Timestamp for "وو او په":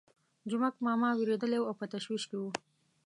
1.59-1.85